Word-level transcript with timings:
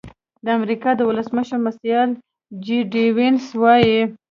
د 0.45 0.47
امریکا 0.59 0.89
د 0.95 1.01
ولسمشر 1.09 1.57
مرستیال 1.65 2.09
جي 2.65 2.79
ډي 2.91 3.05
وینس 3.17 3.45
وايي. 3.61 3.99